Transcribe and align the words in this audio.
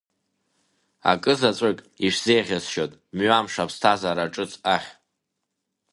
Акы 1.11 1.33
заҵәык 1.39 1.79
ишәзеиӷьасшьоит 2.05 2.91
мҩамш 3.15 3.55
аԥсҭазаара 3.63 4.33
ҿыц 4.33 4.51
ахь! 4.75 4.89